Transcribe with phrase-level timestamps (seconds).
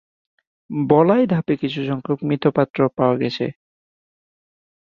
[0.87, 3.45] বলাই ধাপে কিছু সংখ্যক মৃৎপাত্র পাওয়া গেছে।